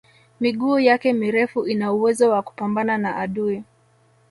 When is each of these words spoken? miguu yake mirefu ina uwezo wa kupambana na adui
miguu 0.39 0.79
yake 0.79 1.13
mirefu 1.13 1.67
ina 1.67 1.93
uwezo 1.93 2.29
wa 2.29 2.41
kupambana 2.41 2.97
na 2.97 3.15
adui 3.15 3.63